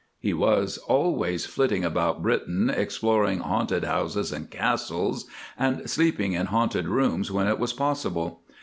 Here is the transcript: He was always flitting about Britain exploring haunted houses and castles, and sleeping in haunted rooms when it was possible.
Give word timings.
He 0.17 0.33
was 0.33 0.79
always 0.79 1.45
flitting 1.45 1.85
about 1.85 2.23
Britain 2.23 2.71
exploring 2.75 3.37
haunted 3.41 3.83
houses 3.83 4.31
and 4.31 4.49
castles, 4.49 5.25
and 5.59 5.87
sleeping 5.87 6.33
in 6.33 6.47
haunted 6.47 6.87
rooms 6.87 7.29
when 7.31 7.45
it 7.47 7.59
was 7.59 7.71
possible. 7.73 8.41